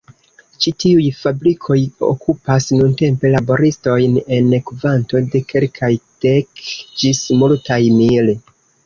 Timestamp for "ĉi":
0.65-0.71